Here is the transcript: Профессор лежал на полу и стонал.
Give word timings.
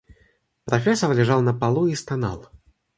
Профессор 0.65 1.13
лежал 1.15 1.41
на 1.43 1.53
полу 1.53 1.85
и 1.85 1.93
стонал. 1.93 2.49